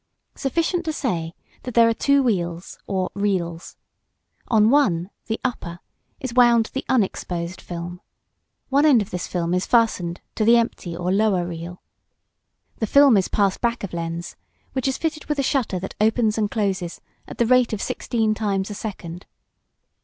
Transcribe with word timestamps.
Sufficient 0.33 0.83
to 0.85 0.93
say 0.93 1.35
that 1.61 1.75
there 1.75 1.87
are 1.87 1.93
two 1.93 2.23
wheels, 2.23 2.79
or 2.87 3.11
reels. 3.13 3.77
On 4.47 4.71
one 4.71 5.11
the 5.27 5.39
upper 5.45 5.77
is 6.19 6.33
wound 6.33 6.71
the 6.73 6.83
unexposed 6.89 7.61
film. 7.61 8.01
One 8.69 8.83
end 8.83 9.03
of 9.03 9.11
this 9.11 9.27
film 9.27 9.53
is 9.53 9.67
fastened 9.67 10.19
to 10.33 10.43
the 10.43 10.57
empty, 10.57 10.97
or 10.97 11.11
lower, 11.11 11.45
reel. 11.45 11.83
The 12.79 12.87
film 12.87 13.15
is 13.15 13.27
passed 13.27 13.61
back 13.61 13.83
of 13.83 13.93
lens, 13.93 14.35
which 14.73 14.87
is 14.87 14.97
fitted 14.97 15.25
with 15.25 15.37
a 15.37 15.43
shutter 15.43 15.77
that 15.77 15.93
opens 16.01 16.35
and 16.35 16.49
closes 16.49 16.99
at 17.27 17.37
the 17.37 17.45
rate 17.45 17.71
of 17.71 17.79
sixteen 17.79 18.33
times 18.33 18.71
a 18.71 18.73
second. 18.73 19.27